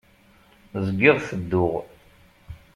Zgiɣ 0.85 1.17
tedduɣ. 1.27 1.71